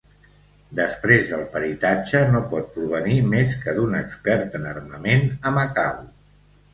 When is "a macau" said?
5.51-6.01